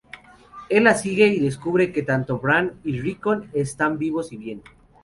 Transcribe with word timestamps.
Él 0.69 0.85
la 0.85 0.95
sigue 0.95 1.27
y 1.27 1.39
descubre 1.39 1.91
que 1.93 2.01
tanto 2.01 2.39
Bran 2.39 2.79
y 2.83 2.99
Rickon 2.99 3.51
están 3.53 3.99
vivos 3.99 4.33
y 4.33 4.37
bien. 4.37 4.63